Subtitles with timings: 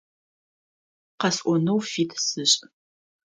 [1.19, 2.59] Къэсӏонэу фит сышӏ.